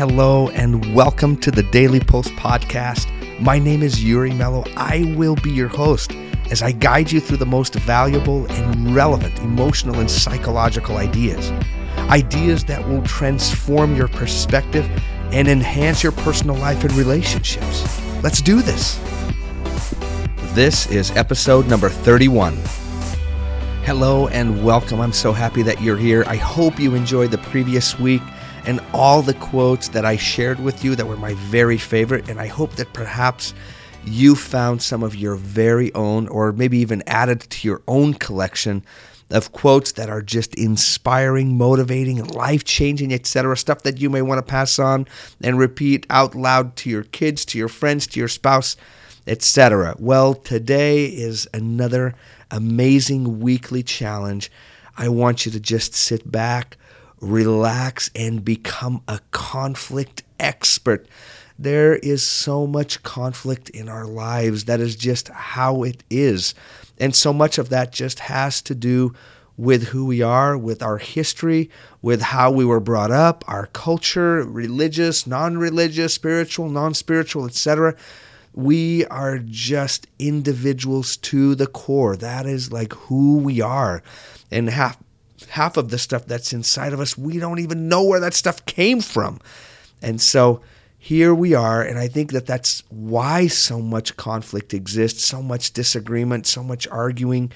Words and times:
Hello 0.00 0.48
and 0.54 0.94
welcome 0.94 1.36
to 1.36 1.50
the 1.50 1.62
Daily 1.62 2.00
Post 2.00 2.30
podcast. 2.30 3.06
My 3.38 3.58
name 3.58 3.82
is 3.82 4.02
Yuri 4.02 4.32
Mello. 4.32 4.64
I 4.74 5.14
will 5.14 5.34
be 5.36 5.50
your 5.50 5.68
host 5.68 6.12
as 6.50 6.62
I 6.62 6.72
guide 6.72 7.12
you 7.12 7.20
through 7.20 7.36
the 7.36 7.44
most 7.44 7.74
valuable 7.74 8.50
and 8.50 8.94
relevant 8.94 9.38
emotional 9.40 10.00
and 10.00 10.10
psychological 10.10 10.96
ideas. 10.96 11.50
Ideas 12.08 12.64
that 12.64 12.88
will 12.88 13.02
transform 13.02 13.94
your 13.94 14.08
perspective 14.08 14.88
and 15.34 15.46
enhance 15.46 16.02
your 16.02 16.12
personal 16.12 16.56
life 16.56 16.82
and 16.82 16.94
relationships. 16.94 18.00
Let's 18.22 18.40
do 18.40 18.62
this. 18.62 18.98
This 20.54 20.86
is 20.86 21.10
episode 21.10 21.68
number 21.68 21.90
31. 21.90 22.56
Hello 23.84 24.28
and 24.28 24.64
welcome. 24.64 24.98
I'm 24.98 25.12
so 25.12 25.34
happy 25.34 25.60
that 25.64 25.82
you're 25.82 25.98
here. 25.98 26.24
I 26.26 26.36
hope 26.36 26.80
you 26.80 26.94
enjoyed 26.94 27.32
the 27.32 27.38
previous 27.38 27.98
week 27.98 28.22
and 28.70 28.80
all 28.94 29.20
the 29.20 29.34
quotes 29.34 29.88
that 29.88 30.04
I 30.04 30.16
shared 30.16 30.60
with 30.60 30.84
you 30.84 30.94
that 30.94 31.04
were 31.04 31.16
my 31.16 31.34
very 31.34 31.76
favorite. 31.76 32.28
And 32.28 32.38
I 32.38 32.46
hope 32.46 32.76
that 32.76 32.92
perhaps 32.92 33.52
you 34.04 34.36
found 34.36 34.80
some 34.80 35.02
of 35.02 35.16
your 35.16 35.34
very 35.34 35.92
own, 35.94 36.28
or 36.28 36.52
maybe 36.52 36.78
even 36.78 37.02
added 37.08 37.40
to 37.40 37.66
your 37.66 37.82
own 37.88 38.14
collection 38.14 38.84
of 39.28 39.50
quotes 39.50 39.90
that 39.92 40.08
are 40.08 40.22
just 40.22 40.54
inspiring, 40.54 41.58
motivating, 41.58 42.24
life 42.26 42.62
changing, 42.62 43.12
etc. 43.12 43.56
Stuff 43.56 43.82
that 43.82 44.00
you 44.00 44.08
may 44.08 44.22
want 44.22 44.38
to 44.38 44.48
pass 44.48 44.78
on 44.78 45.08
and 45.42 45.58
repeat 45.58 46.06
out 46.08 46.36
loud 46.36 46.76
to 46.76 46.90
your 46.90 47.02
kids, 47.02 47.44
to 47.46 47.58
your 47.58 47.68
friends, 47.68 48.06
to 48.06 48.20
your 48.20 48.28
spouse, 48.28 48.76
etc. 49.26 49.96
Well, 49.98 50.32
today 50.32 51.06
is 51.06 51.48
another 51.52 52.14
amazing 52.52 53.40
weekly 53.40 53.82
challenge. 53.82 54.48
I 54.96 55.08
want 55.08 55.44
you 55.44 55.50
to 55.50 55.58
just 55.58 55.92
sit 55.92 56.30
back, 56.30 56.76
relax, 57.20 58.10
and 58.14 58.44
become 58.44 59.02
a 59.08 59.20
conflict 59.30 60.22
expert. 60.38 61.06
There 61.58 61.96
is 61.96 62.22
so 62.22 62.66
much 62.66 63.02
conflict 63.02 63.68
in 63.70 63.88
our 63.88 64.06
lives. 64.06 64.64
That 64.64 64.80
is 64.80 64.96
just 64.96 65.28
how 65.28 65.82
it 65.82 66.02
is. 66.08 66.54
And 66.98 67.14
so 67.14 67.32
much 67.32 67.58
of 67.58 67.68
that 67.68 67.92
just 67.92 68.20
has 68.20 68.62
to 68.62 68.74
do 68.74 69.14
with 69.58 69.88
who 69.88 70.06
we 70.06 70.22
are, 70.22 70.56
with 70.56 70.82
our 70.82 70.96
history, 70.96 71.68
with 72.00 72.22
how 72.22 72.50
we 72.50 72.64
were 72.64 72.80
brought 72.80 73.10
up, 73.10 73.44
our 73.46 73.66
culture, 73.66 74.42
religious, 74.42 75.26
non 75.26 75.58
religious, 75.58 76.14
spiritual, 76.14 76.70
non 76.70 76.94
spiritual, 76.94 77.44
etc. 77.44 77.94
We 78.54 79.04
are 79.06 79.38
just 79.38 80.06
individuals 80.18 81.18
to 81.18 81.54
the 81.54 81.66
core. 81.66 82.16
That 82.16 82.46
is 82.46 82.72
like 82.72 82.94
who 82.94 83.36
we 83.36 83.60
are. 83.60 84.02
And 84.50 84.70
half 84.70 84.96
half 85.50 85.76
of 85.76 85.90
the 85.90 85.98
stuff 85.98 86.26
that's 86.26 86.52
inside 86.52 86.92
of 86.92 87.00
us, 87.00 87.18
we 87.18 87.38
don't 87.38 87.58
even 87.58 87.88
know 87.88 88.04
where 88.04 88.20
that 88.20 88.34
stuff 88.34 88.64
came 88.66 89.00
from. 89.00 89.40
And 90.00 90.20
so 90.20 90.62
here 90.98 91.34
we 91.34 91.54
are, 91.54 91.82
and 91.82 91.98
I 91.98 92.08
think 92.08 92.32
that 92.32 92.46
that's 92.46 92.82
why 92.90 93.46
so 93.46 93.80
much 93.80 94.16
conflict 94.16 94.74
exists, 94.74 95.24
so 95.24 95.42
much 95.42 95.72
disagreement, 95.72 96.46
so 96.46 96.62
much 96.62 96.86
arguing. 96.88 97.52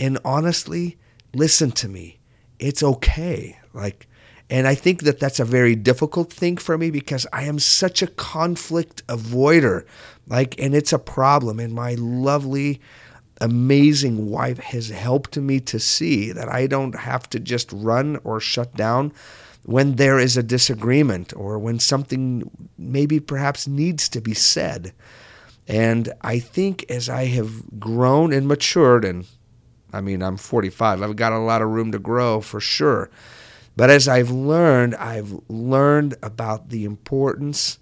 And 0.00 0.18
honestly, 0.24 0.96
listen 1.34 1.70
to 1.72 1.88
me. 1.88 2.18
It's 2.58 2.82
okay. 2.82 3.58
Like, 3.74 4.08
and 4.50 4.66
I 4.66 4.74
think 4.74 5.02
that 5.02 5.20
that's 5.20 5.38
a 5.38 5.44
very 5.44 5.76
difficult 5.76 6.32
thing 6.32 6.56
for 6.56 6.78
me 6.78 6.90
because 6.90 7.26
I 7.32 7.44
am 7.44 7.58
such 7.58 8.00
a 8.00 8.06
conflict 8.06 9.06
avoider. 9.06 9.84
Like, 10.26 10.58
and 10.58 10.74
it's 10.74 10.92
a 10.92 10.98
problem. 10.98 11.60
And 11.60 11.74
my 11.74 11.94
lovely, 11.94 12.80
amazing 13.40 14.30
wife 14.30 14.58
has 14.58 14.88
helped 14.88 15.36
me 15.36 15.60
to 15.60 15.78
see 15.78 16.32
that 16.32 16.48
I 16.48 16.66
don't 16.66 16.94
have 16.94 17.28
to 17.30 17.40
just 17.40 17.72
run 17.72 18.18
or 18.24 18.40
shut 18.40 18.74
down 18.74 19.12
when 19.64 19.96
there 19.96 20.18
is 20.18 20.36
a 20.36 20.42
disagreement 20.42 21.34
or 21.36 21.58
when 21.58 21.78
something 21.78 22.50
maybe 22.78 23.20
perhaps 23.20 23.68
needs 23.68 24.08
to 24.08 24.20
be 24.20 24.34
said. 24.34 24.92
And 25.66 26.12
I 26.22 26.38
think 26.38 26.90
as 26.90 27.08
I 27.08 27.26
have 27.26 27.78
grown 27.78 28.32
and 28.32 28.48
matured, 28.48 29.04
and 29.04 29.26
I 29.92 30.00
mean, 30.00 30.22
I'm 30.22 30.38
45, 30.38 31.02
I've 31.02 31.16
got 31.16 31.32
a 31.32 31.38
lot 31.38 31.60
of 31.60 31.68
room 31.68 31.92
to 31.92 31.98
grow 31.98 32.40
for 32.40 32.60
sure. 32.60 33.10
But 33.76 33.90
as 33.90 34.08
I've 34.08 34.30
learned, 34.30 34.94
I've 34.96 35.38
learned 35.48 36.16
about 36.22 36.70
the 36.70 36.84
importance 36.84 37.78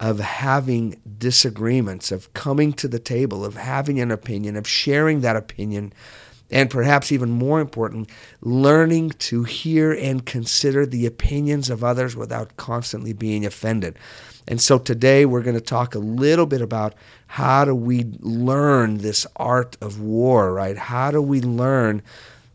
of 0.00 0.18
having 0.18 0.98
disagreements, 1.18 2.10
of 2.10 2.32
coming 2.32 2.72
to 2.72 2.88
the 2.88 2.98
table, 2.98 3.44
of 3.44 3.54
having 3.54 4.00
an 4.00 4.10
opinion, 4.10 4.56
of 4.56 4.66
sharing 4.66 5.20
that 5.20 5.36
opinion, 5.36 5.92
and 6.50 6.70
perhaps 6.70 7.12
even 7.12 7.30
more 7.30 7.60
important, 7.60 8.08
learning 8.40 9.10
to 9.10 9.44
hear 9.44 9.92
and 9.92 10.24
consider 10.24 10.86
the 10.86 11.04
opinions 11.06 11.68
of 11.68 11.84
others 11.84 12.16
without 12.16 12.56
constantly 12.56 13.12
being 13.12 13.44
offended. 13.44 13.96
And 14.48 14.60
so 14.60 14.78
today 14.78 15.26
we're 15.26 15.42
going 15.42 15.54
to 15.54 15.60
talk 15.60 15.94
a 15.94 16.00
little 16.00 16.46
bit 16.46 16.62
about 16.62 16.94
how 17.26 17.66
do 17.66 17.74
we 17.74 18.06
learn 18.20 18.98
this 18.98 19.26
art 19.36 19.76
of 19.80 20.00
war, 20.00 20.52
right? 20.52 20.76
How 20.76 21.10
do 21.10 21.20
we 21.20 21.40
learn 21.40 22.02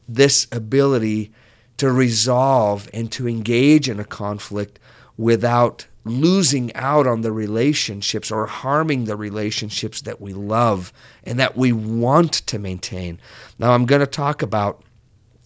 this 0.10 0.48
ability 0.52 1.32
to 1.78 1.92
resolve 1.92 2.90
and 2.92 3.12
to 3.12 3.30
engage 3.30 3.88
in 3.88 4.00
a 4.00 4.06
conflict 4.06 4.80
without 5.16 5.86
losing 6.06 6.74
out 6.76 7.08
on 7.08 7.22
the 7.22 7.32
relationships 7.32 8.32
or 8.32 8.46
harming 8.46 9.06
the 9.06 9.16
relationships 9.16 10.02
that 10.02 10.22
we 10.22 10.34
love 10.34 10.94
and 11.24 11.40
that 11.40 11.58
we 11.58 11.72
want 11.72 12.34
to 12.34 12.60
maintain. 12.60 13.20
Now, 13.58 13.72
I'm 13.72 13.86
going 13.86 14.02
to 14.02 14.08
talk 14.08 14.42
about 14.44 14.84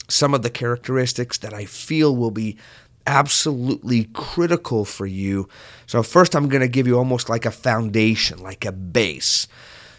some 0.09 0.33
of 0.33 0.41
the 0.41 0.49
characteristics 0.49 1.37
that 1.39 1.53
I 1.53 1.65
feel 1.65 2.15
will 2.15 2.31
be 2.31 2.57
absolutely 3.07 4.05
critical 4.13 4.83
for 4.83 5.05
you. 5.05 5.47
So, 5.85 6.03
first, 6.03 6.35
I'm 6.35 6.49
going 6.49 6.61
to 6.61 6.67
give 6.67 6.87
you 6.87 6.97
almost 6.97 7.29
like 7.29 7.45
a 7.45 7.51
foundation, 7.51 8.43
like 8.43 8.65
a 8.65 8.73
base. 8.73 9.47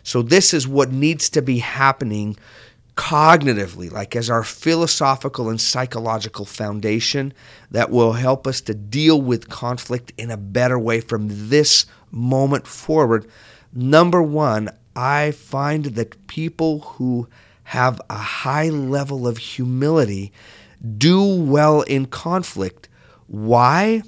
So, 0.02 0.20
this 0.20 0.52
is 0.52 0.68
what 0.68 0.92
needs 0.92 1.30
to 1.30 1.42
be 1.42 1.58
happening 1.58 2.36
cognitively, 3.00 3.90
like 3.90 4.14
as 4.14 4.28
our 4.28 4.44
philosophical 4.44 5.48
and 5.48 5.58
psychological 5.58 6.44
foundation 6.44 7.32
that 7.70 7.90
will 7.90 8.12
help 8.12 8.46
us 8.46 8.60
to 8.60 8.74
deal 8.74 9.18
with 9.22 9.48
conflict 9.48 10.12
in 10.18 10.30
a 10.30 10.36
better 10.36 10.78
way 10.78 11.00
from 11.00 11.26
this 11.48 11.86
moment 12.10 12.66
forward. 12.66 13.26
Number 13.72 14.22
one, 14.22 14.68
I 14.94 15.30
find 15.30 15.86
that 15.86 16.26
people 16.26 16.80
who 16.80 17.26
have 17.64 18.02
a 18.10 18.18
high 18.18 18.68
level 18.68 19.26
of 19.26 19.38
humility 19.38 20.30
do 20.98 21.24
well 21.24 21.80
in 21.80 22.04
conflict. 22.04 22.90
Why? 23.28 24.02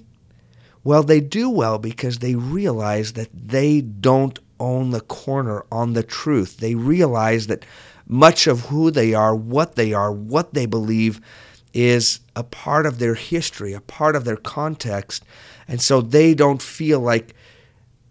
Well, 0.84 1.02
they 1.02 1.20
do 1.20 1.48
well 1.48 1.78
because 1.78 2.18
they 2.18 2.34
realize 2.34 3.14
that 3.14 3.30
they 3.32 3.80
don't 3.80 4.38
own 4.60 4.90
the 4.90 5.00
corner 5.00 5.64
on 5.72 5.94
the 5.94 6.02
truth. 6.02 6.58
They 6.58 6.74
realize 6.74 7.46
that 7.46 7.64
much 8.06 8.46
of 8.46 8.66
who 8.66 8.90
they 8.90 9.14
are, 9.14 9.34
what 9.34 9.74
they 9.76 9.92
are, 9.92 10.12
what 10.12 10.54
they 10.54 10.66
believe 10.66 11.20
is 11.74 12.20
a 12.36 12.44
part 12.44 12.86
of 12.86 12.98
their 12.98 13.14
history, 13.14 13.72
a 13.72 13.80
part 13.80 14.16
of 14.16 14.24
their 14.24 14.36
context. 14.36 15.24
And 15.68 15.80
so 15.80 16.00
they 16.00 16.34
don't 16.34 16.60
feel 16.60 17.00
like 17.00 17.34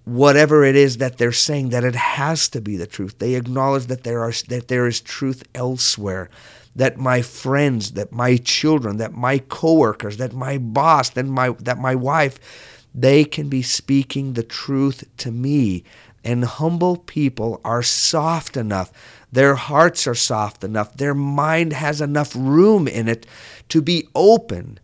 whatever 0.05 0.63
it 0.63 0.75
is 0.75 0.97
that 0.97 1.17
they're 1.17 1.31
saying 1.31 1.69
that 1.69 1.83
it 1.83 1.95
has 1.95 2.49
to 2.49 2.61
be 2.61 2.75
the 2.75 2.87
truth. 2.87 3.19
They 3.19 3.35
acknowledge 3.35 3.85
that 3.85 4.03
there 4.03 4.21
are 4.23 4.33
that 4.49 4.67
there 4.67 4.87
is 4.87 5.01
truth 5.01 5.43
elsewhere. 5.53 6.29
That 6.75 6.97
my 6.97 7.21
friends, 7.21 7.91
that 7.91 8.11
my 8.11 8.37
children, 8.37 8.97
that 8.97 9.13
my 9.13 9.39
coworkers, 9.39 10.17
that 10.17 10.33
my 10.33 10.57
boss, 10.57 11.09
that 11.11 11.25
my 11.25 11.49
that 11.59 11.77
my 11.77 11.95
wife, 11.95 12.39
they 12.95 13.23
can 13.23 13.49
be 13.49 13.61
speaking 13.61 14.33
the 14.33 14.43
truth 14.43 15.03
to 15.17 15.31
me. 15.31 15.83
And 16.23 16.45
humble 16.45 16.97
people 16.97 17.59
are 17.63 17.81
soft 17.81 18.55
enough 18.55 18.91
their 19.31 19.55
hearts 19.55 20.07
are 20.07 20.15
soft 20.15 20.63
enough. 20.63 20.95
Their 20.97 21.13
mind 21.13 21.73
has 21.73 22.01
enough 22.01 22.35
room 22.35 22.87
in 22.87 23.07
it 23.07 23.25
to 23.69 23.81
be 23.81 24.07
open. 24.13 24.79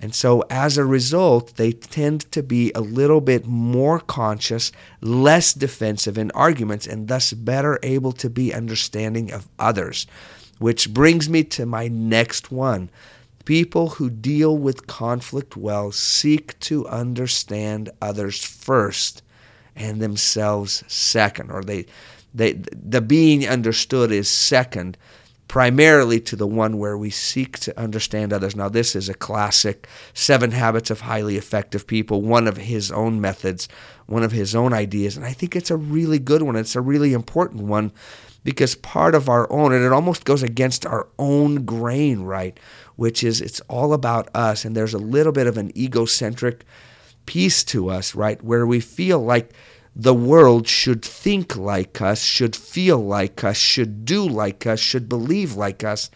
And 0.00 0.14
so, 0.14 0.42
as 0.50 0.76
a 0.76 0.84
result, 0.84 1.54
they 1.56 1.72
tend 1.72 2.30
to 2.32 2.42
be 2.42 2.72
a 2.74 2.80
little 2.80 3.20
bit 3.20 3.46
more 3.46 4.00
conscious, 4.00 4.72
less 5.00 5.54
defensive 5.54 6.18
in 6.18 6.30
arguments, 6.32 6.86
and 6.86 7.06
thus 7.06 7.32
better 7.32 7.78
able 7.82 8.12
to 8.12 8.28
be 8.28 8.52
understanding 8.52 9.32
of 9.32 9.48
others. 9.58 10.06
Which 10.58 10.92
brings 10.92 11.28
me 11.28 11.44
to 11.44 11.64
my 11.64 11.88
next 11.88 12.50
one. 12.50 12.90
People 13.44 13.90
who 13.90 14.10
deal 14.10 14.56
with 14.56 14.86
conflict 14.86 15.56
well 15.56 15.92
seek 15.92 16.58
to 16.60 16.88
understand 16.88 17.90
others 18.02 18.42
first 18.42 19.22
and 19.76 20.00
themselves 20.00 20.84
second, 20.86 21.50
or 21.50 21.62
they 21.62 21.86
they, 22.34 22.54
the 22.54 23.00
being 23.00 23.46
understood 23.46 24.10
is 24.10 24.28
second 24.28 24.98
primarily 25.46 26.18
to 26.18 26.34
the 26.36 26.46
one 26.46 26.78
where 26.78 26.98
we 26.98 27.10
seek 27.10 27.58
to 27.60 27.78
understand 27.78 28.32
others. 28.32 28.56
Now, 28.56 28.68
this 28.68 28.96
is 28.96 29.08
a 29.08 29.14
classic 29.14 29.86
Seven 30.12 30.50
Habits 30.50 30.90
of 30.90 31.02
Highly 31.02 31.36
Effective 31.36 31.86
People, 31.86 32.22
one 32.22 32.48
of 32.48 32.56
his 32.56 32.90
own 32.90 33.20
methods, 33.20 33.68
one 34.06 34.24
of 34.24 34.32
his 34.32 34.54
own 34.54 34.72
ideas. 34.72 35.16
And 35.16 35.24
I 35.24 35.32
think 35.32 35.54
it's 35.54 35.70
a 35.70 35.76
really 35.76 36.18
good 36.18 36.42
one. 36.42 36.56
It's 36.56 36.74
a 36.74 36.80
really 36.80 37.12
important 37.12 37.62
one 37.62 37.92
because 38.42 38.74
part 38.74 39.14
of 39.14 39.28
our 39.28 39.50
own, 39.52 39.72
and 39.72 39.84
it 39.84 39.92
almost 39.92 40.24
goes 40.24 40.42
against 40.42 40.84
our 40.86 41.08
own 41.18 41.64
grain, 41.64 42.22
right? 42.22 42.58
Which 42.96 43.22
is 43.22 43.40
it's 43.40 43.60
all 43.68 43.92
about 43.92 44.28
us. 44.34 44.64
And 44.64 44.76
there's 44.76 44.94
a 44.94 44.98
little 44.98 45.32
bit 45.32 45.46
of 45.46 45.56
an 45.56 45.76
egocentric 45.78 46.64
piece 47.26 47.64
to 47.64 47.90
us, 47.90 48.14
right? 48.14 48.42
Where 48.42 48.66
we 48.66 48.80
feel 48.80 49.20
like 49.20 49.50
the 49.96 50.14
world 50.14 50.66
should 50.66 51.04
think 51.04 51.56
like 51.56 52.00
us, 52.00 52.22
should 52.22 52.56
feel 52.56 52.98
like 52.98 53.44
us, 53.44 53.56
should 53.56 54.04
do 54.04 54.26
like 54.26 54.66
us, 54.66 54.80
should 54.80 55.08
believe 55.08 55.54
like 55.54 55.84
us. 55.84 56.10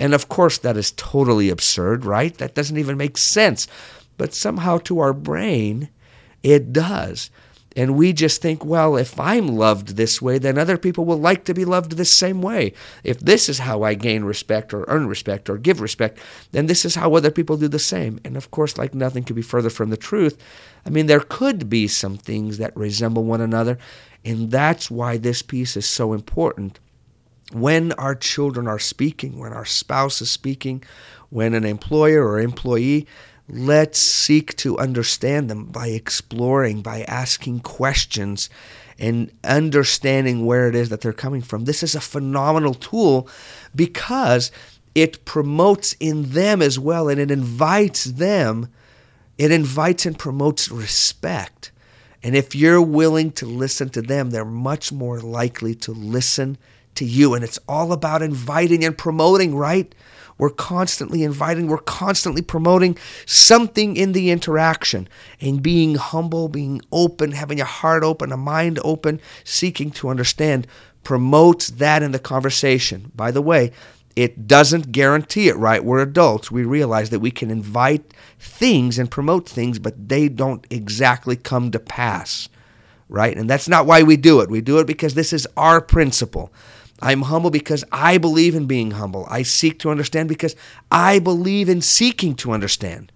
And 0.00 0.14
of 0.14 0.28
course, 0.28 0.58
that 0.58 0.76
is 0.76 0.92
totally 0.92 1.50
absurd, 1.50 2.04
right? 2.04 2.36
That 2.38 2.54
doesn't 2.54 2.78
even 2.78 2.96
make 2.96 3.18
sense. 3.18 3.66
But 4.16 4.34
somehow 4.34 4.78
to 4.78 5.00
our 5.00 5.12
brain, 5.12 5.90
it 6.42 6.72
does. 6.72 7.30
And 7.78 7.94
we 7.94 8.12
just 8.12 8.42
think, 8.42 8.64
well, 8.64 8.96
if 8.96 9.20
I'm 9.20 9.46
loved 9.46 9.90
this 9.90 10.20
way, 10.20 10.38
then 10.38 10.58
other 10.58 10.76
people 10.76 11.04
will 11.04 11.20
like 11.20 11.44
to 11.44 11.54
be 11.54 11.64
loved 11.64 11.92
the 11.92 12.04
same 12.04 12.42
way. 12.42 12.72
If 13.04 13.20
this 13.20 13.48
is 13.48 13.60
how 13.60 13.84
I 13.84 13.94
gain 13.94 14.24
respect 14.24 14.74
or 14.74 14.84
earn 14.88 15.06
respect 15.06 15.48
or 15.48 15.58
give 15.58 15.80
respect, 15.80 16.18
then 16.50 16.66
this 16.66 16.84
is 16.84 16.96
how 16.96 17.14
other 17.14 17.30
people 17.30 17.56
do 17.56 17.68
the 17.68 17.78
same. 17.78 18.18
And 18.24 18.36
of 18.36 18.50
course, 18.50 18.78
like 18.78 18.96
nothing 18.96 19.22
could 19.22 19.36
be 19.36 19.42
further 19.42 19.70
from 19.70 19.90
the 19.90 19.96
truth. 19.96 20.36
I 20.84 20.90
mean, 20.90 21.06
there 21.06 21.20
could 21.20 21.70
be 21.70 21.86
some 21.86 22.16
things 22.16 22.58
that 22.58 22.76
resemble 22.76 23.22
one 23.22 23.40
another. 23.40 23.78
And 24.24 24.50
that's 24.50 24.90
why 24.90 25.16
this 25.16 25.42
piece 25.42 25.76
is 25.76 25.86
so 25.86 26.14
important. 26.14 26.80
When 27.52 27.92
our 27.92 28.16
children 28.16 28.66
are 28.66 28.80
speaking, 28.80 29.38
when 29.38 29.52
our 29.52 29.64
spouse 29.64 30.20
is 30.20 30.32
speaking, 30.32 30.82
when 31.30 31.54
an 31.54 31.64
employer 31.64 32.26
or 32.26 32.40
employee 32.40 33.06
Let's 33.48 33.98
seek 33.98 34.56
to 34.58 34.78
understand 34.78 35.48
them 35.48 35.66
by 35.66 35.88
exploring, 35.88 36.82
by 36.82 37.02
asking 37.02 37.60
questions, 37.60 38.50
and 38.98 39.30
understanding 39.44 40.44
where 40.44 40.68
it 40.68 40.74
is 40.74 40.90
that 40.90 41.00
they're 41.00 41.12
coming 41.12 41.40
from. 41.40 41.64
This 41.64 41.82
is 41.82 41.94
a 41.94 42.00
phenomenal 42.00 42.74
tool 42.74 43.28
because 43.74 44.50
it 44.94 45.24
promotes 45.24 45.94
in 46.00 46.30
them 46.30 46.60
as 46.60 46.78
well 46.78 47.08
and 47.08 47.20
it 47.20 47.30
invites 47.30 48.04
them, 48.04 48.68
it 49.38 49.52
invites 49.52 50.04
and 50.04 50.18
promotes 50.18 50.70
respect. 50.70 51.70
And 52.22 52.34
if 52.34 52.54
you're 52.54 52.82
willing 52.82 53.30
to 53.32 53.46
listen 53.46 53.90
to 53.90 54.02
them, 54.02 54.30
they're 54.30 54.44
much 54.44 54.90
more 54.90 55.20
likely 55.20 55.74
to 55.76 55.92
listen 55.92 56.58
to 56.96 57.04
you. 57.04 57.34
And 57.34 57.44
it's 57.44 57.60
all 57.68 57.92
about 57.92 58.22
inviting 58.22 58.84
and 58.84 58.98
promoting, 58.98 59.54
right? 59.54 59.94
We're 60.38 60.50
constantly 60.50 61.24
inviting, 61.24 61.66
we're 61.66 61.78
constantly 61.78 62.42
promoting 62.42 62.96
something 63.26 63.96
in 63.96 64.12
the 64.12 64.30
interaction 64.30 65.08
and 65.40 65.62
being 65.62 65.96
humble, 65.96 66.48
being 66.48 66.80
open, 66.92 67.32
having 67.32 67.60
a 67.60 67.64
heart 67.64 68.04
open, 68.04 68.32
a 68.32 68.36
mind 68.36 68.78
open, 68.84 69.20
seeking 69.44 69.90
to 69.92 70.08
understand 70.08 70.66
promotes 71.02 71.68
that 71.68 72.02
in 72.02 72.12
the 72.12 72.18
conversation. 72.18 73.10
By 73.14 73.30
the 73.30 73.42
way, 73.42 73.72
it 74.14 74.48
doesn't 74.48 74.92
guarantee 74.92 75.48
it, 75.48 75.56
right? 75.56 75.84
We're 75.84 76.02
adults. 76.02 76.50
We 76.50 76.64
realize 76.64 77.10
that 77.10 77.20
we 77.20 77.30
can 77.30 77.50
invite 77.50 78.12
things 78.38 78.98
and 78.98 79.10
promote 79.10 79.48
things, 79.48 79.78
but 79.78 80.08
they 80.08 80.28
don't 80.28 80.66
exactly 80.70 81.36
come 81.36 81.70
to 81.70 81.78
pass, 81.78 82.48
right? 83.08 83.36
And 83.36 83.48
that's 83.48 83.68
not 83.68 83.86
why 83.86 84.02
we 84.02 84.16
do 84.16 84.40
it. 84.40 84.50
We 84.50 84.60
do 84.60 84.78
it 84.78 84.86
because 84.88 85.14
this 85.14 85.32
is 85.32 85.46
our 85.56 85.80
principle. 85.80 86.52
I'm 87.00 87.22
humble 87.22 87.50
because 87.50 87.84
I 87.92 88.18
believe 88.18 88.54
in 88.54 88.66
being 88.66 88.92
humble. 88.92 89.26
I 89.30 89.42
seek 89.42 89.78
to 89.80 89.90
understand 89.90 90.28
because 90.28 90.56
I 90.90 91.18
believe 91.18 91.68
in 91.68 91.80
seeking 91.80 92.34
to 92.36 92.52
understand. 92.52 93.12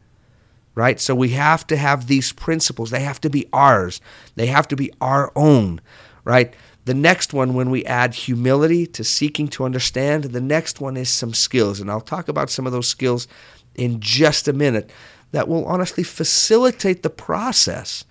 Right? 0.74 0.98
So 1.00 1.14
we 1.14 1.30
have 1.30 1.66
to 1.66 1.76
have 1.76 2.06
these 2.06 2.32
principles. 2.32 2.90
They 2.90 3.00
have 3.00 3.20
to 3.22 3.30
be 3.30 3.48
ours, 3.52 4.00
they 4.36 4.46
have 4.46 4.68
to 4.68 4.76
be 4.76 4.92
our 5.00 5.32
own. 5.36 5.80
Right? 6.24 6.54
The 6.84 6.94
next 6.94 7.32
one, 7.32 7.54
when 7.54 7.70
we 7.70 7.84
add 7.84 8.14
humility 8.14 8.86
to 8.88 9.04
seeking 9.04 9.46
to 9.48 9.64
understand, 9.64 10.24
the 10.24 10.40
next 10.40 10.80
one 10.80 10.96
is 10.96 11.08
some 11.08 11.32
skills. 11.32 11.78
And 11.78 11.88
I'll 11.90 12.00
talk 12.00 12.26
about 12.26 12.50
some 12.50 12.66
of 12.66 12.72
those 12.72 12.88
skills 12.88 13.28
in 13.76 14.00
just 14.00 14.48
a 14.48 14.52
minute 14.52 14.90
that 15.30 15.46
will 15.46 15.64
honestly 15.64 16.02
facilitate 16.02 17.02
the 17.02 17.10
process. 17.10 18.04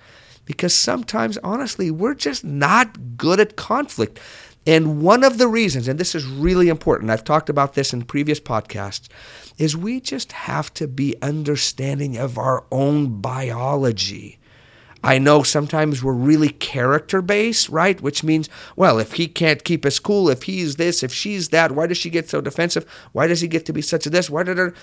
Because 0.45 0.73
sometimes, 0.73 1.37
honestly, 1.39 1.91
we're 1.91 2.13
just 2.13 2.43
not 2.43 3.17
good 3.17 3.39
at 3.39 3.55
conflict. 3.57 4.19
And 4.65 5.01
one 5.01 5.23
of 5.23 5.39
the 5.39 5.47
reasons, 5.47 5.87
and 5.87 5.99
this 5.99 6.13
is 6.13 6.25
really 6.25 6.69
important, 6.69 7.09
I've 7.09 7.23
talked 7.23 7.49
about 7.49 7.73
this 7.73 7.93
in 7.93 8.03
previous 8.03 8.39
podcasts, 8.39 9.07
is 9.57 9.75
we 9.75 9.99
just 9.99 10.31
have 10.33 10.71
to 10.75 10.87
be 10.87 11.15
understanding 11.21 12.17
of 12.17 12.37
our 12.37 12.63
own 12.71 13.21
biology. 13.21 14.37
I 15.03 15.17
know 15.17 15.41
sometimes 15.41 16.03
we're 16.03 16.13
really 16.13 16.49
character 16.49 17.23
based, 17.23 17.69
right? 17.69 17.99
Which 17.99 18.23
means, 18.23 18.49
well, 18.75 18.99
if 18.99 19.13
he 19.13 19.27
can't 19.27 19.63
keep 19.63 19.83
us 19.83 19.97
cool, 19.97 20.29
if 20.29 20.43
he's 20.43 20.75
this, 20.75 21.01
if 21.01 21.11
she's 21.11 21.49
that, 21.49 21.71
why 21.71 21.87
does 21.87 21.97
she 21.97 22.11
get 22.11 22.29
so 22.29 22.39
defensive? 22.39 22.85
Why 23.11 23.25
does 23.25 23.41
he 23.41 23.47
get 23.47 23.65
to 23.65 23.73
be 23.73 23.81
such 23.81 24.05
a 24.05 24.11
this? 24.11 24.29
Why 24.29 24.43
did 24.43 24.59
her? 24.59 24.75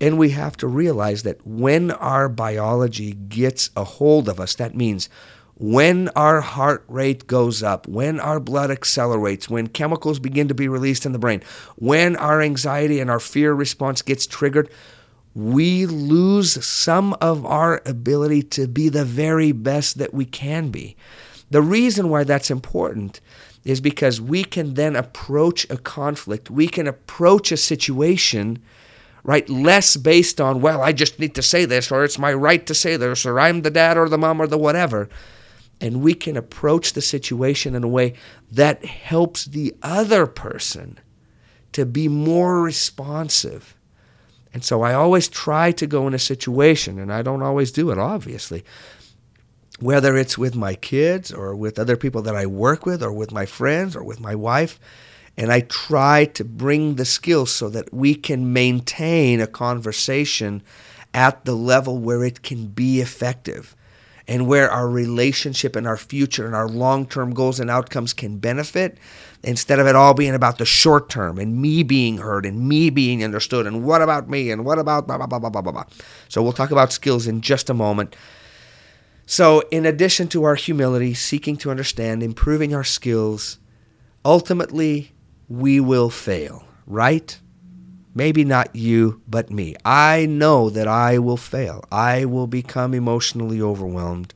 And 0.00 0.16
we 0.16 0.30
have 0.30 0.56
to 0.58 0.68
realize 0.68 1.24
that 1.24 1.44
when 1.44 1.90
our 1.90 2.28
biology 2.28 3.14
gets 3.14 3.70
a 3.74 3.82
hold 3.82 4.28
of 4.28 4.38
us, 4.38 4.54
that 4.54 4.76
means 4.76 5.08
when 5.58 6.08
our 6.10 6.40
heart 6.40 6.84
rate 6.86 7.26
goes 7.26 7.64
up, 7.64 7.88
when 7.88 8.20
our 8.20 8.38
blood 8.38 8.70
accelerates, 8.70 9.48
when 9.48 9.66
chemicals 9.66 10.20
begin 10.20 10.46
to 10.48 10.54
be 10.54 10.68
released 10.68 11.04
in 11.04 11.12
the 11.12 11.18
brain, 11.18 11.42
when 11.76 12.14
our 12.16 12.40
anxiety 12.40 13.00
and 13.00 13.10
our 13.10 13.18
fear 13.18 13.52
response 13.52 14.00
gets 14.00 14.26
triggered, 14.26 14.70
we 15.34 15.84
lose 15.84 16.64
some 16.64 17.12
of 17.20 17.44
our 17.44 17.82
ability 17.84 18.42
to 18.42 18.68
be 18.68 18.88
the 18.88 19.04
very 19.04 19.50
best 19.50 19.98
that 19.98 20.14
we 20.14 20.24
can 20.24 20.70
be. 20.70 20.96
The 21.50 21.62
reason 21.62 22.08
why 22.08 22.22
that's 22.24 22.50
important 22.50 23.20
is 23.64 23.80
because 23.80 24.20
we 24.20 24.44
can 24.44 24.74
then 24.74 24.94
approach 24.94 25.68
a 25.70 25.76
conflict, 25.76 26.50
we 26.50 26.68
can 26.68 26.86
approach 26.86 27.50
a 27.50 27.56
situation 27.56 28.62
right? 29.24 29.50
Less 29.50 29.96
based 29.96 30.40
on, 30.40 30.62
well, 30.62 30.80
I 30.80 30.92
just 30.92 31.18
need 31.18 31.34
to 31.34 31.42
say 31.42 31.66
this, 31.66 31.90
or 31.90 32.02
it's 32.02 32.18
my 32.18 32.32
right 32.32 32.64
to 32.64 32.72
say 32.72 32.96
this, 32.96 33.26
or 33.26 33.38
I'm 33.38 33.60
the 33.60 33.70
dad 33.70 33.98
or 33.98 34.08
the 34.08 34.16
mom 34.16 34.40
or 34.40 34.46
the 34.46 34.56
whatever 34.56 35.10
and 35.80 36.02
we 36.02 36.14
can 36.14 36.36
approach 36.36 36.92
the 36.92 37.02
situation 37.02 37.74
in 37.74 37.84
a 37.84 37.88
way 37.88 38.14
that 38.50 38.84
helps 38.84 39.44
the 39.44 39.74
other 39.82 40.26
person 40.26 40.98
to 41.72 41.86
be 41.86 42.08
more 42.08 42.60
responsive. 42.62 43.76
And 44.52 44.64
so 44.64 44.82
I 44.82 44.94
always 44.94 45.28
try 45.28 45.72
to 45.72 45.86
go 45.86 46.06
in 46.06 46.14
a 46.14 46.18
situation, 46.18 46.98
and 46.98 47.12
I 47.12 47.22
don't 47.22 47.42
always 47.42 47.70
do 47.70 47.90
it, 47.90 47.98
obviously, 47.98 48.64
whether 49.78 50.16
it's 50.16 50.38
with 50.38 50.56
my 50.56 50.74
kids 50.74 51.32
or 51.32 51.54
with 51.54 51.78
other 51.78 51.96
people 51.96 52.22
that 52.22 52.34
I 52.34 52.46
work 52.46 52.84
with 52.84 53.02
or 53.02 53.12
with 53.12 53.30
my 53.30 53.46
friends 53.46 53.94
or 53.94 54.02
with 54.02 54.18
my 54.18 54.34
wife. 54.34 54.80
And 55.36 55.52
I 55.52 55.60
try 55.60 56.24
to 56.24 56.44
bring 56.44 56.96
the 56.96 57.04
skills 57.04 57.52
so 57.52 57.68
that 57.68 57.94
we 57.94 58.16
can 58.16 58.52
maintain 58.52 59.40
a 59.40 59.46
conversation 59.46 60.62
at 61.14 61.44
the 61.44 61.54
level 61.54 61.98
where 61.98 62.24
it 62.24 62.42
can 62.42 62.66
be 62.66 63.00
effective 63.00 63.76
and 64.28 64.46
where 64.46 64.70
our 64.70 64.88
relationship 64.88 65.74
and 65.74 65.86
our 65.86 65.96
future 65.96 66.46
and 66.46 66.54
our 66.54 66.68
long 66.68 67.06
term 67.06 67.32
goals 67.32 67.58
and 67.58 67.70
outcomes 67.70 68.12
can 68.12 68.38
benefit 68.38 68.98
instead 69.42 69.78
of 69.78 69.86
it 69.86 69.96
all 69.96 70.12
being 70.12 70.34
about 70.34 70.58
the 70.58 70.66
short 70.66 71.08
term 71.08 71.38
and 71.38 71.60
me 71.60 71.82
being 71.82 72.18
heard 72.18 72.44
and 72.44 72.68
me 72.68 72.90
being 72.90 73.24
understood 73.24 73.66
and 73.66 73.82
what 73.82 74.02
about 74.02 74.28
me 74.28 74.50
and 74.50 74.64
what 74.64 74.78
about 74.78 75.06
blah, 75.06 75.16
blah, 75.16 75.26
blah, 75.26 75.38
blah, 75.38 75.50
blah, 75.50 75.72
blah. 75.72 75.84
So 76.28 76.42
we'll 76.42 76.52
talk 76.52 76.70
about 76.70 76.92
skills 76.92 77.26
in 77.26 77.40
just 77.40 77.70
a 77.70 77.74
moment. 77.74 78.14
So, 79.30 79.60
in 79.70 79.84
addition 79.84 80.28
to 80.28 80.44
our 80.44 80.54
humility, 80.54 81.12
seeking 81.12 81.58
to 81.58 81.70
understand, 81.70 82.22
improving 82.22 82.74
our 82.74 82.84
skills, 82.84 83.58
ultimately 84.24 85.12
we 85.50 85.80
will 85.80 86.08
fail, 86.08 86.64
right? 86.86 87.38
Maybe 88.14 88.44
not 88.44 88.74
you, 88.74 89.22
but 89.28 89.50
me. 89.50 89.76
I 89.84 90.26
know 90.26 90.70
that 90.70 90.88
I 90.88 91.18
will 91.18 91.36
fail. 91.36 91.84
I 91.90 92.24
will 92.24 92.46
become 92.46 92.94
emotionally 92.94 93.60
overwhelmed. 93.60 94.34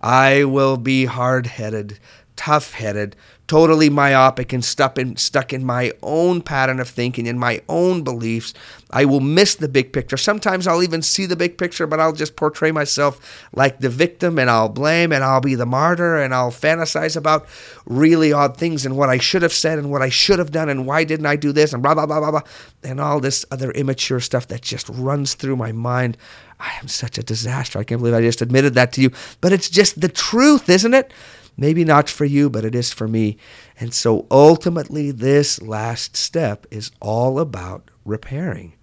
I 0.00 0.44
will 0.44 0.76
be 0.76 1.06
hard 1.06 1.46
headed, 1.46 1.98
tough 2.36 2.74
headed, 2.74 3.16
totally 3.50 3.90
myopic 3.90 4.52
and 4.52 4.64
stuck 4.64 4.96
in, 4.96 5.16
stuck 5.16 5.52
in 5.52 5.64
my 5.64 5.90
own 6.04 6.40
pattern 6.40 6.78
of 6.78 6.88
thinking, 6.88 7.26
in 7.26 7.36
my 7.36 7.60
own 7.68 8.04
beliefs. 8.04 8.54
I 8.92 9.04
will 9.04 9.18
miss 9.18 9.56
the 9.56 9.66
big 9.66 9.92
picture. 9.92 10.16
Sometimes 10.16 10.68
I'll 10.68 10.84
even 10.84 11.02
see 11.02 11.26
the 11.26 11.34
big 11.34 11.58
picture, 11.58 11.88
but 11.88 11.98
I'll 11.98 12.12
just 12.12 12.36
portray 12.36 12.70
myself 12.70 13.48
like 13.52 13.80
the 13.80 13.88
victim 13.88 14.38
and 14.38 14.48
I'll 14.48 14.68
blame 14.68 15.10
and 15.10 15.24
I'll 15.24 15.40
be 15.40 15.56
the 15.56 15.66
martyr 15.66 16.16
and 16.18 16.32
I'll 16.32 16.52
fantasize 16.52 17.16
about 17.16 17.48
really 17.86 18.32
odd 18.32 18.56
things 18.56 18.86
and 18.86 18.96
what 18.96 19.08
I 19.08 19.18
should 19.18 19.42
have 19.42 19.52
said 19.52 19.80
and 19.80 19.90
what 19.90 20.00
I 20.00 20.10
should 20.10 20.38
have 20.38 20.52
done 20.52 20.68
and 20.68 20.86
why 20.86 21.02
didn't 21.02 21.26
I 21.26 21.34
do 21.34 21.50
this 21.50 21.72
and 21.72 21.82
blah, 21.82 21.94
blah, 21.94 22.06
blah, 22.06 22.20
blah, 22.20 22.30
blah, 22.30 22.42
and 22.84 23.00
all 23.00 23.18
this 23.18 23.44
other 23.50 23.72
immature 23.72 24.20
stuff 24.20 24.46
that 24.46 24.62
just 24.62 24.88
runs 24.90 25.34
through 25.34 25.56
my 25.56 25.72
mind. 25.72 26.16
I 26.60 26.70
am 26.80 26.86
such 26.86 27.18
a 27.18 27.22
disaster. 27.24 27.80
I 27.80 27.84
can't 27.84 28.00
believe 28.00 28.14
I 28.14 28.20
just 28.20 28.42
admitted 28.42 28.74
that 28.74 28.92
to 28.92 29.00
you, 29.00 29.10
but 29.40 29.52
it's 29.52 29.68
just 29.68 30.00
the 30.00 30.08
truth, 30.08 30.68
isn't 30.68 30.94
it? 30.94 31.12
Maybe 31.56 31.84
not 31.84 32.08
for 32.08 32.24
you, 32.24 32.48
but 32.48 32.64
it 32.64 32.74
is 32.74 32.92
for 32.92 33.08
me. 33.08 33.36
And 33.78 33.92
so 33.92 34.26
ultimately, 34.30 35.10
this 35.10 35.60
last 35.60 36.16
step 36.16 36.66
is 36.70 36.90
all 37.00 37.38
about 37.38 37.90
repairing. 38.04 38.74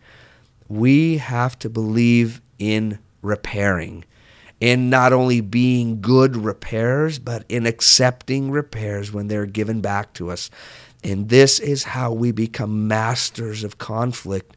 We 0.68 1.18
have 1.18 1.58
to 1.60 1.70
believe 1.70 2.42
in 2.60 3.00
repairing, 3.22 4.06
in 4.60 4.90
not 4.90 5.14
only 5.14 5.42
being 5.42 6.02
good 6.02 6.36
repairs, 6.36 7.20
but 7.20 7.46
in 7.50 7.66
accepting 7.66 8.52
repairs 8.52 9.12
when 9.12 9.28
they're 9.28 9.46
given 9.46 9.82
back 9.82 10.14
to 10.14 10.32
us. 10.32 10.50
And 11.04 11.30
this 11.30 11.60
is 11.60 11.84
how 11.84 12.12
we 12.12 12.32
become 12.32 12.88
masters 12.88 13.64
of 13.64 13.78
conflict 13.78 14.56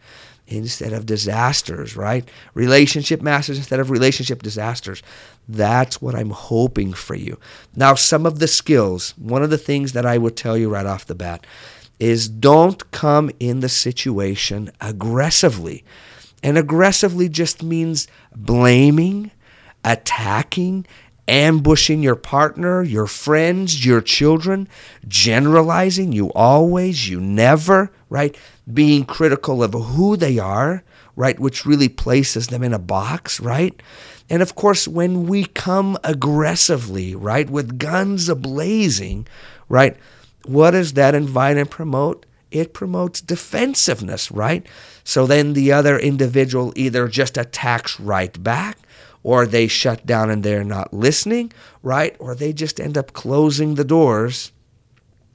instead 0.50 0.92
of 0.92 1.06
disasters, 1.06 1.97
right? 1.97 2.28
Relationship 2.54 3.23
masters 3.23 3.56
instead 3.56 3.80
of 3.80 3.90
relationship 3.90 4.42
disasters. 4.42 5.02
That's 5.49 6.02
what 6.02 6.14
I'm 6.14 6.30
hoping 6.30 6.92
for 6.92 7.14
you. 7.14 7.38
Now, 7.76 7.94
some 7.94 8.26
of 8.26 8.40
the 8.40 8.49
skills, 8.49 9.14
one 9.16 9.42
of 9.42 9.50
the 9.50 9.59
things 9.59 9.92
that 9.92 10.04
I 10.04 10.18
would 10.18 10.37
tell 10.37 10.56
you 10.56 10.68
right 10.68 10.87
off 10.87 11.06
the 11.06 11.14
bat 11.14 11.47
is 12.00 12.28
don't 12.28 12.90
come 12.90 13.30
in 13.38 13.61
the 13.61 13.68
situation 13.68 14.70
aggressively. 14.80 15.85
And 16.42 16.56
aggressively 16.56 17.28
just 17.28 17.62
means 17.62 18.09
blaming, 18.35 19.30
attacking, 19.85 20.87
ambushing 21.28 22.02
your 22.02 22.16
partner, 22.16 22.82
your 22.82 23.06
friends, 23.06 23.84
your 23.84 24.00
children, 24.00 24.68
generalizing, 25.06 26.12
you 26.12 26.32
always, 26.32 27.08
you 27.08 27.20
never, 27.20 27.90
right? 28.08 28.36
Being 28.72 29.04
critical 29.04 29.62
of 29.62 29.72
who 29.72 30.16
they 30.16 30.38
are, 30.38 30.82
right? 31.16 31.38
Which 31.38 31.66
really 31.66 31.88
places 31.88 32.48
them 32.48 32.62
in 32.62 32.72
a 32.72 32.78
box, 32.78 33.40
right? 33.40 33.80
And 34.28 34.42
of 34.42 34.54
course, 34.54 34.86
when 34.86 35.26
we 35.26 35.44
come 35.44 35.98
aggressively, 36.04 37.14
right, 37.14 37.50
with 37.50 37.78
guns 37.78 38.28
ablazing, 38.28 39.26
right, 39.68 39.96
what 40.46 40.70
does 40.72 40.94
that 40.94 41.14
invite 41.14 41.56
and 41.56 41.70
promote? 41.70 42.26
It 42.50 42.74
promotes 42.74 43.20
defensiveness, 43.20 44.30
right? 44.30 44.66
So 45.04 45.26
then 45.26 45.52
the 45.52 45.72
other 45.72 45.98
individual 45.98 46.72
either 46.76 47.06
just 47.08 47.36
attacks 47.36 47.98
right 48.00 48.42
back 48.42 48.78
or 49.22 49.46
they 49.46 49.66
shut 49.66 50.06
down 50.06 50.30
and 50.30 50.42
they're 50.42 50.64
not 50.64 50.92
listening, 50.92 51.52
right? 51.82 52.16
Or 52.18 52.34
they 52.34 52.52
just 52.52 52.80
end 52.80 52.96
up 52.96 53.12
closing 53.12 53.74
the 53.74 53.84
doors, 53.84 54.52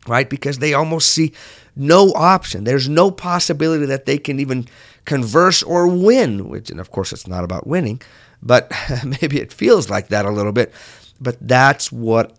right? 0.07 0.29
Because 0.29 0.59
they 0.59 0.73
almost 0.73 1.09
see 1.09 1.33
no 1.75 2.11
option. 2.13 2.63
There's 2.63 2.89
no 2.89 3.11
possibility 3.11 3.85
that 3.85 4.05
they 4.05 4.17
can 4.17 4.39
even 4.39 4.67
converse 5.05 5.61
or 5.61 5.87
win, 5.87 6.49
which, 6.49 6.69
and 6.69 6.79
of 6.79 6.91
course, 6.91 7.13
it's 7.13 7.27
not 7.27 7.43
about 7.43 7.67
winning, 7.67 8.01
but 8.41 8.71
maybe 9.21 9.39
it 9.39 9.53
feels 9.53 9.89
like 9.89 10.07
that 10.07 10.25
a 10.25 10.31
little 10.31 10.51
bit. 10.51 10.73
But 11.19 11.37
that's 11.39 11.91
what 11.91 12.35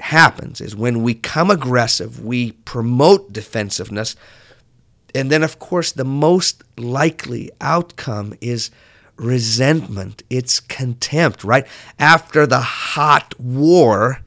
happens 0.00 0.60
is 0.60 0.74
when 0.74 1.02
we 1.02 1.14
come 1.14 1.50
aggressive, 1.50 2.24
we 2.24 2.52
promote 2.52 3.32
defensiveness. 3.32 4.16
And 5.14 5.30
then, 5.30 5.42
of 5.42 5.58
course, 5.58 5.92
the 5.92 6.04
most 6.04 6.62
likely 6.76 7.50
outcome 7.60 8.34
is 8.40 8.70
resentment, 9.20 10.22
it's 10.30 10.60
contempt, 10.60 11.44
right? 11.44 11.66
After 11.98 12.46
the 12.46 12.60
hot 12.60 13.38
war 13.38 14.20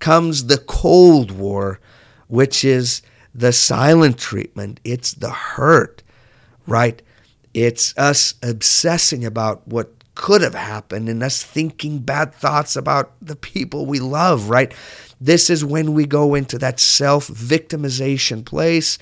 comes 0.00 0.46
the 0.46 0.58
cold 0.58 1.30
war, 1.30 1.78
which 2.26 2.64
is 2.64 3.02
the 3.34 3.52
silent 3.52 4.18
treatment, 4.18 4.80
it's 4.84 5.14
the 5.14 5.30
hurt, 5.30 6.02
right? 6.66 7.00
It's 7.54 7.96
us 7.96 8.34
obsessing 8.42 9.24
about 9.24 9.66
what 9.68 9.92
could 10.14 10.42
have 10.42 10.54
happened 10.54 11.08
and 11.08 11.22
us 11.22 11.42
thinking 11.42 12.00
bad 12.00 12.34
thoughts 12.34 12.76
about 12.76 13.12
the 13.22 13.36
people 13.36 13.86
we 13.86 14.00
love, 14.00 14.50
right? 14.50 14.74
This 15.20 15.48
is 15.48 15.64
when 15.64 15.94
we 15.94 16.04
go 16.04 16.34
into 16.34 16.58
that 16.58 16.80
self 16.80 17.28
victimization 17.28 18.44
place 18.44 18.98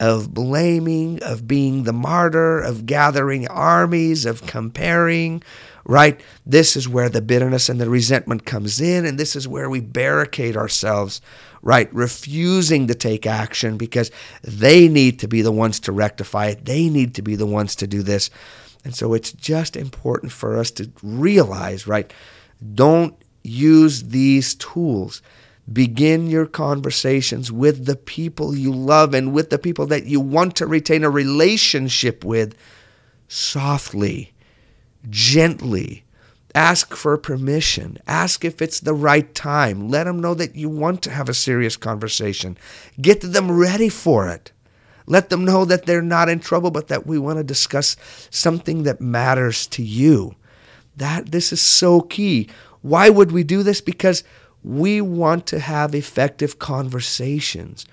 of 0.00 0.32
blaming, 0.32 1.22
of 1.22 1.46
being 1.46 1.84
the 1.84 1.92
martyr, 1.92 2.58
of 2.58 2.86
gathering 2.86 3.46
armies, 3.48 4.24
of 4.24 4.46
comparing, 4.46 5.42
right? 5.84 6.18
This 6.46 6.74
is 6.74 6.88
where 6.88 7.10
the 7.10 7.20
bitterness 7.20 7.68
and 7.68 7.78
the 7.78 7.90
resentment 7.90 8.46
comes 8.46 8.80
in, 8.80 9.04
and 9.04 9.18
this 9.18 9.36
is 9.36 9.46
where 9.46 9.68
we 9.68 9.80
barricade 9.80 10.56
ourselves, 10.56 11.20
right? 11.60 11.92
Refusing 11.94 12.86
to 12.86 12.94
take 12.94 13.26
action 13.26 13.76
because 13.76 14.10
they 14.42 14.88
need 14.88 15.18
to 15.20 15.28
be 15.28 15.42
the 15.42 15.52
ones 15.52 15.78
to 15.80 15.92
rectify 15.92 16.46
it, 16.46 16.64
they 16.64 16.88
need 16.88 17.14
to 17.16 17.22
be 17.22 17.36
the 17.36 17.46
ones 17.46 17.76
to 17.76 17.86
do 17.86 18.02
this. 18.02 18.30
And 18.84 18.94
so 18.94 19.12
it's 19.12 19.32
just 19.32 19.76
important 19.76 20.32
for 20.32 20.56
us 20.56 20.70
to 20.72 20.90
realize, 21.02 21.86
right? 21.86 22.10
Don't 22.74 23.14
use 23.42 24.04
these 24.04 24.54
tools 24.54 25.20
Begin 25.72 26.26
your 26.26 26.46
conversations 26.46 27.52
with 27.52 27.86
the 27.86 27.96
people 27.96 28.56
you 28.56 28.72
love 28.72 29.14
and 29.14 29.32
with 29.32 29.50
the 29.50 29.58
people 29.58 29.86
that 29.86 30.06
you 30.06 30.20
want 30.20 30.56
to 30.56 30.66
retain 30.66 31.04
a 31.04 31.10
relationship 31.10 32.24
with 32.24 32.56
softly, 33.28 34.32
gently. 35.08 36.04
Ask 36.54 36.96
for 36.96 37.16
permission. 37.16 37.98
Ask 38.08 38.44
if 38.44 38.60
it's 38.60 38.80
the 38.80 38.94
right 38.94 39.32
time. 39.34 39.88
Let 39.88 40.04
them 40.04 40.20
know 40.20 40.34
that 40.34 40.56
you 40.56 40.68
want 40.68 41.02
to 41.02 41.10
have 41.10 41.28
a 41.28 41.34
serious 41.34 41.76
conversation. 41.76 42.58
Get 43.00 43.20
them 43.20 43.52
ready 43.52 43.88
for 43.88 44.28
it. 44.28 44.50
Let 45.06 45.30
them 45.30 45.44
know 45.44 45.64
that 45.64 45.86
they're 45.86 46.02
not 46.02 46.28
in 46.28 46.40
trouble, 46.40 46.72
but 46.72 46.88
that 46.88 47.06
we 47.06 47.18
want 47.18 47.38
to 47.38 47.44
discuss 47.44 47.96
something 48.30 48.82
that 48.82 49.00
matters 49.00 49.68
to 49.68 49.82
you. 49.82 50.34
That 50.96 51.30
this 51.30 51.52
is 51.52 51.60
so 51.60 52.00
key. 52.00 52.48
Why 52.82 53.10
would 53.10 53.30
we 53.30 53.44
do 53.44 53.62
this? 53.62 53.80
Because 53.80 54.24
we 54.62 55.00
want 55.00 55.46
to 55.46 55.58
have 55.58 55.94
effective 55.94 56.58
conversations. 56.58 57.86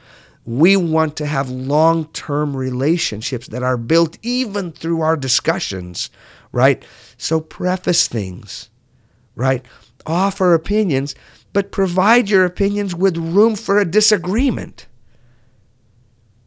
We 0.45 0.77
want 0.77 1.15
to 1.17 1.25
have 1.25 1.49
long 1.49 2.05
term 2.07 2.55
relationships 2.55 3.47
that 3.47 3.63
are 3.63 3.77
built 3.77 4.17
even 4.21 4.71
through 4.71 5.01
our 5.01 5.17
discussions, 5.17 6.09
right? 6.51 6.83
So 7.17 7.39
preface 7.41 8.07
things, 8.07 8.69
right? 9.35 9.65
Offer 10.05 10.53
opinions, 10.53 11.15
but 11.53 11.71
provide 11.71 12.29
your 12.29 12.45
opinions 12.45 12.95
with 12.95 13.17
room 13.17 13.55
for 13.55 13.79
a 13.79 13.85
disagreement. 13.85 14.87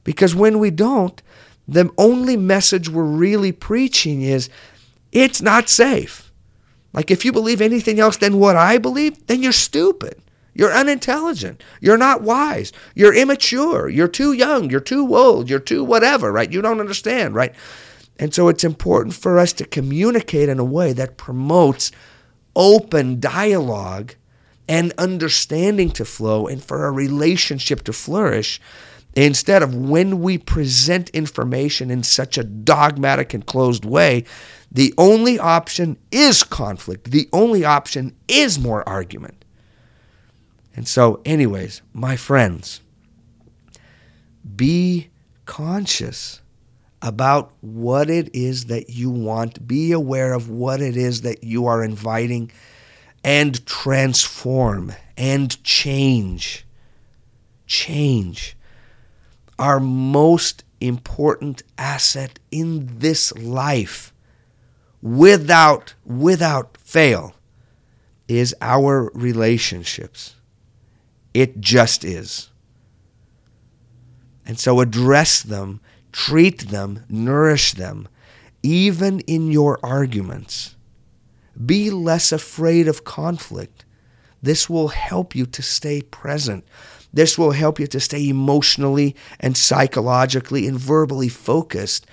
Because 0.05 0.35
when 0.35 0.59
we 0.59 0.71
don't, 0.71 1.21
the 1.69 1.91
only 1.99 2.37
message 2.37 2.89
we're 2.89 3.05
really 3.05 3.53
preaching 3.53 4.23
is 4.23 4.49
it's 5.13 5.43
not 5.43 5.69
safe. 5.69 6.30
Like, 6.93 7.11
if 7.11 7.25
you 7.25 7.33
believe 7.33 7.61
anything 7.61 8.01
else 8.01 8.17
than 8.17 8.39
what 8.39 8.57
I 8.57 8.79
believe, 8.79 9.27
then 9.27 9.43
you're 9.43 9.53
stupid. 9.53 10.21
You're 10.55 10.73
unintelligent. 10.73 11.63
You're 11.81 11.97
not 11.97 12.23
wise. 12.23 12.73
You're 12.95 13.15
immature. 13.15 13.89
You're 13.89 14.09
too 14.09 14.33
young. 14.33 14.69
You're 14.69 14.81
too 14.81 15.15
old. 15.15 15.49
You're 15.49 15.61
too 15.61 15.85
whatever, 15.85 16.33
right? 16.33 16.53
You 16.53 16.61
don't 16.61 16.81
understand, 16.81 17.35
right? 17.35 17.55
And 18.19 18.35
so 18.35 18.49
it's 18.49 18.65
important 18.65 19.15
for 19.15 19.39
us 19.39 19.53
to 19.55 19.65
communicate 19.65 20.49
in 20.49 20.59
a 20.59 20.65
way 20.65 20.93
that 20.93 21.17
promotes 21.17 21.93
open 22.57 23.21
dialogue 23.21 24.15
and 24.69 24.93
understanding 24.99 25.91
to 25.91 26.05
flow 26.05 26.47
and 26.47 26.63
for 26.63 26.87
a 26.87 26.93
relationship 26.93 27.83
to 27.85 27.93
flourish 27.93 28.61
instead 29.15 29.63
of 29.63 29.75
when 29.75 30.21
we 30.21 30.39
present 30.39 31.09
information 31.11 31.91
in 31.91 32.03
such 32.03 32.39
a 32.39 32.45
dogmatic 32.45 33.35
and 33.35 33.47
closed 33.47 33.85
way 33.85 34.25
the 34.73 34.95
only 34.97 35.39
option 35.39 35.99
is 36.11 36.43
conflict. 36.43 37.11
The 37.11 37.29
only 37.33 37.65
option 37.65 38.15
is 38.29 38.59
more 38.59 38.89
argument. 38.89 39.45
And 40.77 40.87
so, 40.87 41.21
anyways, 41.25 41.83
my 41.93 42.17
friends, 42.17 42.81
be 44.57 45.09
conscious 45.45 46.41
about 47.03 47.53
what 47.61 48.09
it 48.09 48.31
is 48.35 48.67
that 48.67 48.91
you 48.91 49.11
want. 49.11 49.67
Be 49.67 49.91
aware 49.91 50.33
of 50.33 50.49
what 50.49 50.81
it 50.81 50.97
is 50.97 51.23
that 51.23 51.43
you 51.43 51.67
are 51.67 51.83
inviting 51.83 52.53
and 53.25 53.65
transform 53.67 54.93
and 55.17 55.63
change. 55.65 56.65
Change. 57.67 58.57
Our 59.61 59.79
most 59.79 60.65
important 60.81 61.63
asset 61.77 62.39
in 62.51 62.99
this 62.99 63.37
life 63.37 64.15
without 65.03 65.95
without 66.05 66.79
fail 66.79 67.35
is 68.27 68.55
our 68.63 69.11
relationships. 69.13 70.37
It 71.35 71.61
just 71.61 72.05
is. 72.05 72.51
And 74.47 74.59
so 74.59 74.81
address 74.81 75.43
them, 75.43 75.81
treat 76.11 76.71
them, 76.71 77.05
nourish 77.09 77.75
them, 77.75 78.09
even 78.63 79.21
in 79.21 79.51
your 79.51 79.79
arguments. 79.83 80.75
Be 81.67 81.91
less 81.91 82.33
afraid 82.33 82.89
of 82.89 83.05
conflict. 83.05 83.85
This 84.43 84.71
will 84.71 84.89
help 84.89 85.35
you 85.35 85.45
to 85.45 85.63
stay 85.63 86.01
present. 86.01 86.65
This 87.13 87.37
will 87.37 87.53
help 87.53 87.81
you 87.81 87.87
to 87.89 88.01
stay 88.01 88.29
emotionally 88.29 89.17
and 89.39 89.57
psychologically 89.57 90.67
and 90.67 90.79
verbally 90.79 91.29
focused 91.29 92.07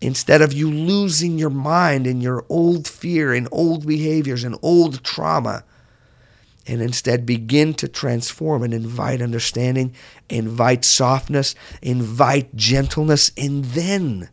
instead 0.00 0.40
of 0.40 0.52
you 0.52 0.70
losing 0.70 1.38
your 1.38 1.50
mind 1.50 2.06
in 2.06 2.20
your 2.20 2.44
old 2.48 2.88
fear 2.88 3.32
and 3.34 3.46
old 3.52 3.86
behaviors 3.86 4.44
and 4.44 4.56
old 4.62 5.04
trauma, 5.04 5.62
and 6.66 6.80
instead 6.80 7.26
begin 7.26 7.74
to 7.74 7.88
transform 7.88 8.62
and 8.62 8.72
invite 8.72 9.20
understanding, 9.20 9.94
invite 10.28 10.84
softness, 10.84 11.54
invite 11.82 12.54
gentleness, 12.56 13.30
and 13.36 13.64
then, 13.66 14.30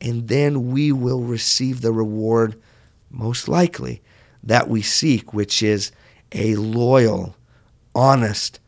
and 0.00 0.28
then 0.28 0.70
we 0.70 0.90
will 0.90 1.22
receive 1.22 1.80
the 1.80 1.92
reward, 1.92 2.60
most 3.10 3.48
likely, 3.48 4.02
that 4.42 4.68
we 4.68 4.82
seek, 4.82 5.32
which 5.32 5.62
is 5.62 5.92
a 6.32 6.56
loyal, 6.56 7.36
honest 7.94 8.58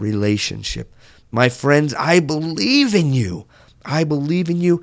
relationship. 0.00 0.94
My 1.30 1.48
friends, 1.48 1.94
I 1.94 2.20
believe 2.20 2.94
in 2.94 3.12
you. 3.12 3.46
I 3.84 4.04
believe 4.04 4.50
in 4.50 4.60
you. 4.60 4.82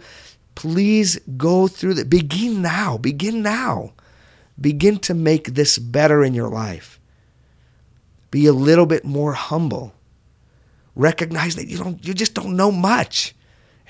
Please 0.55 1.19
go 1.37 1.67
through 1.67 1.95
that. 1.95 2.09
Begin 2.09 2.61
now. 2.61 2.97
Begin 2.97 3.41
now. 3.41 3.93
Begin 4.59 4.97
to 4.99 5.13
make 5.13 5.53
this 5.53 5.77
better 5.77 6.23
in 6.23 6.33
your 6.33 6.49
life. 6.49 6.99
Be 8.31 8.47
a 8.47 8.53
little 8.53 8.85
bit 8.85 9.05
more 9.05 9.33
humble. 9.33 9.93
Recognize 10.95 11.55
that 11.55 11.67
you 11.67 11.77
don't 11.77 12.05
you 12.05 12.13
just 12.13 12.33
don't 12.33 12.55
know 12.55 12.71
much. 12.71 13.35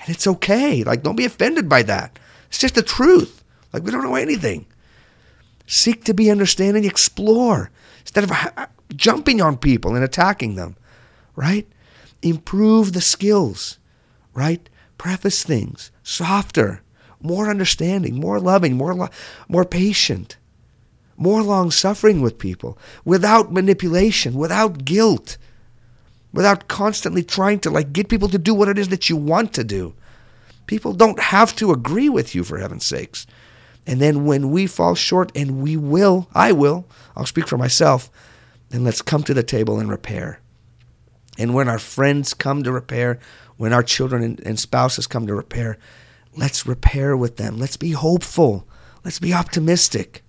And 0.00 0.10
it's 0.10 0.26
okay. 0.26 0.84
Like 0.84 1.02
don't 1.02 1.16
be 1.16 1.24
offended 1.24 1.68
by 1.68 1.82
that. 1.84 2.18
It's 2.48 2.58
just 2.58 2.74
the 2.74 2.82
truth. 2.82 3.42
Like 3.72 3.82
we 3.82 3.90
don't 3.90 4.04
know 4.04 4.14
anything. 4.14 4.66
Seek 5.66 6.04
to 6.04 6.14
be 6.14 6.30
understanding, 6.30 6.84
explore 6.84 7.70
instead 8.00 8.24
of 8.24 8.32
uh, 8.32 8.66
jumping 8.96 9.40
on 9.40 9.58
people 9.58 9.94
and 9.94 10.02
attacking 10.02 10.54
them, 10.54 10.76
right? 11.38 11.68
Improve 12.20 12.92
the 12.92 13.00
skills, 13.00 13.78
right? 14.34 14.68
Preface 14.98 15.44
things 15.44 15.92
softer, 16.02 16.82
more 17.22 17.48
understanding, 17.48 18.18
more 18.18 18.40
loving, 18.40 18.76
more 18.76 18.92
lo- 18.92 19.08
more 19.48 19.64
patient, 19.64 20.36
more 21.16 21.42
long 21.42 21.70
suffering 21.70 22.20
with 22.20 22.38
people, 22.38 22.76
without 23.04 23.52
manipulation, 23.52 24.34
without 24.34 24.84
guilt, 24.84 25.38
without 26.32 26.66
constantly 26.66 27.22
trying 27.22 27.60
to 27.60 27.70
like 27.70 27.92
get 27.92 28.08
people 28.08 28.28
to 28.28 28.38
do 28.38 28.52
what 28.52 28.68
it 28.68 28.76
is 28.76 28.88
that 28.88 29.08
you 29.08 29.16
want 29.16 29.52
to 29.54 29.62
do. 29.62 29.94
People 30.66 30.92
don't 30.92 31.20
have 31.20 31.54
to 31.56 31.70
agree 31.70 32.08
with 32.08 32.34
you 32.34 32.42
for 32.42 32.58
heaven's 32.58 32.84
sakes. 32.84 33.26
And 33.86 34.00
then 34.00 34.26
when 34.26 34.50
we 34.50 34.66
fall 34.66 34.96
short, 34.96 35.30
and 35.36 35.62
we 35.62 35.76
will, 35.76 36.28
I 36.34 36.52
will, 36.52 36.84
I'll 37.16 37.26
speak 37.26 37.46
for 37.46 37.56
myself, 37.56 38.10
then 38.70 38.84
let's 38.84 39.00
come 39.02 39.22
to 39.22 39.32
the 39.32 39.42
table 39.42 39.78
and 39.78 39.88
repair. 39.88 40.40
And 41.38 41.54
when 41.54 41.68
our 41.68 41.78
friends 41.78 42.34
come 42.34 42.64
to 42.64 42.72
repair, 42.72 43.20
when 43.56 43.72
our 43.72 43.82
children 43.82 44.22
and, 44.22 44.40
and 44.40 44.58
spouses 44.58 45.06
come 45.06 45.26
to 45.28 45.34
repair, 45.34 45.78
let's 46.36 46.66
repair 46.66 47.16
with 47.16 47.36
them. 47.36 47.56
Let's 47.58 47.76
be 47.76 47.92
hopeful. 47.92 48.66
Let's 49.04 49.20
be 49.20 49.32
optimistic. 49.32 50.24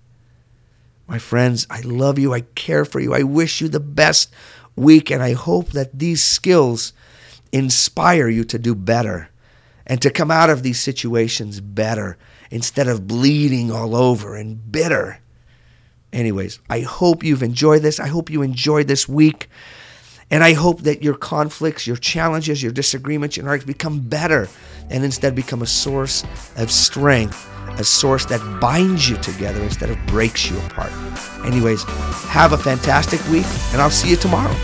My 1.08 1.18
friends, 1.18 1.66
I 1.68 1.80
love 1.80 2.18
you. 2.20 2.32
I 2.32 2.42
care 2.42 2.84
for 2.84 3.00
you. 3.00 3.12
I 3.12 3.24
wish 3.24 3.60
you 3.60 3.68
the 3.68 3.80
best 3.80 4.32
week, 4.76 5.10
and 5.10 5.20
I 5.22 5.32
hope 5.32 5.70
that 5.70 5.98
these 5.98 6.22
skills 6.22 6.92
inspire 7.50 8.28
you 8.28 8.44
to 8.44 8.58
do 8.58 8.76
better 8.76 9.28
and 9.86 10.00
to 10.02 10.10
come 10.10 10.30
out 10.30 10.50
of 10.50 10.62
these 10.62 10.80
situations 10.80 11.60
better 11.60 12.16
instead 12.52 12.86
of 12.86 13.08
bleeding 13.08 13.72
all 13.72 13.96
over 13.96 14.36
and 14.36 14.70
bitter. 14.70 15.18
Anyways, 16.12 16.60
I 16.70 16.80
hope 16.80 17.24
you've 17.24 17.42
enjoyed 17.42 17.82
this. 17.82 17.98
I 17.98 18.06
hope 18.06 18.30
you 18.30 18.42
enjoyed 18.42 18.86
this 18.86 19.08
week. 19.08 19.48
And 20.30 20.44
I 20.44 20.52
hope 20.52 20.82
that 20.82 21.02
your 21.02 21.14
conflicts, 21.14 21.86
your 21.86 21.96
challenges, 21.96 22.62
your 22.62 22.72
disagreements, 22.72 23.36
your 23.36 23.48
arguments 23.48 23.66
become 23.66 24.00
better 24.00 24.48
and 24.88 25.04
instead 25.04 25.34
become 25.34 25.62
a 25.62 25.66
source 25.66 26.24
of 26.56 26.70
strength, 26.70 27.48
a 27.78 27.84
source 27.84 28.24
that 28.26 28.60
binds 28.60 29.08
you 29.08 29.16
together 29.18 29.60
instead 29.62 29.90
of 29.90 29.98
breaks 30.06 30.50
you 30.50 30.58
apart. 30.58 30.92
Anyways, 31.44 31.82
have 32.28 32.52
a 32.52 32.58
fantastic 32.58 33.20
week, 33.28 33.46
and 33.72 33.80
I'll 33.80 33.90
see 33.90 34.10
you 34.10 34.16
tomorrow. 34.16 34.54